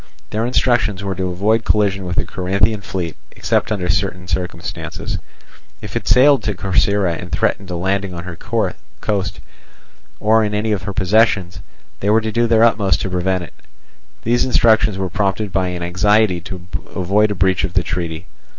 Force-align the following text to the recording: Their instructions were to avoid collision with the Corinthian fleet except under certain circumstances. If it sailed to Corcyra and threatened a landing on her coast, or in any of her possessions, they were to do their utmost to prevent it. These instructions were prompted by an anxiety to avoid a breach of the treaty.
Their 0.31 0.47
instructions 0.47 1.03
were 1.03 1.13
to 1.13 1.27
avoid 1.27 1.63
collision 1.63 2.05
with 2.05 2.15
the 2.15 2.25
Corinthian 2.25 2.81
fleet 2.81 3.15
except 3.33 3.71
under 3.71 3.87
certain 3.87 4.27
circumstances. 4.27 5.19
If 5.79 5.95
it 5.95 6.07
sailed 6.07 6.41
to 6.41 6.55
Corcyra 6.55 7.13
and 7.13 7.31
threatened 7.31 7.69
a 7.69 7.75
landing 7.75 8.11
on 8.15 8.23
her 8.23 8.35
coast, 8.35 9.41
or 10.19 10.43
in 10.43 10.55
any 10.55 10.71
of 10.71 10.81
her 10.85 10.93
possessions, 10.93 11.59
they 11.99 12.09
were 12.09 12.19
to 12.21 12.31
do 12.31 12.47
their 12.47 12.63
utmost 12.63 13.01
to 13.01 13.11
prevent 13.11 13.43
it. 13.43 13.53
These 14.23 14.43
instructions 14.43 14.97
were 14.97 15.07
prompted 15.07 15.51
by 15.53 15.67
an 15.67 15.83
anxiety 15.83 16.41
to 16.41 16.65
avoid 16.95 17.29
a 17.29 17.35
breach 17.35 17.63
of 17.63 17.73
the 17.75 17.83
treaty. 17.83 18.25